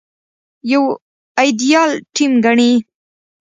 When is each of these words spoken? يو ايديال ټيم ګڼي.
يو 0.71 0.83
ايديال 1.41 1.91
ټيم 2.15 2.31
ګڼي. 2.45 2.71